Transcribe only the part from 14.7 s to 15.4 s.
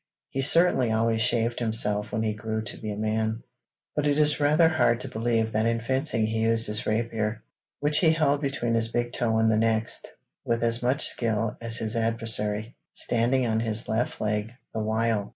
the while.